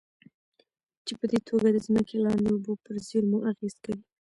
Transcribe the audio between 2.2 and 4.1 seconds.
لاندې اوبو پر زېرمو اغېز کوي.